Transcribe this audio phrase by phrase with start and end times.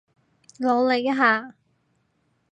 [0.57, 1.53] 努力一下